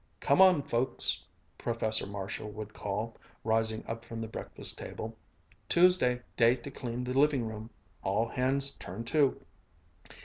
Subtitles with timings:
[0.19, 1.25] "Come on, folks!"
[1.59, 5.15] Professor Marshall would call, rising up from the breakfast table,
[5.69, 7.69] "Tuesday day to clean the living room
[8.01, 9.39] all hands turn to!"